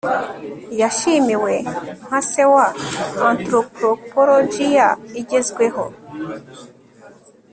[0.81, 1.53] yashimiwe
[2.05, 2.65] nka se wa
[3.29, 4.87] antropropologiya
[5.19, 5.83] igezweho